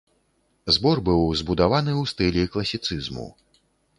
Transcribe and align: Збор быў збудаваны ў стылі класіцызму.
Збор 0.77 0.97
быў 1.09 1.19
збудаваны 1.41 1.93
ў 2.01 2.11
стылі 2.13 2.47
класіцызму. 2.55 3.27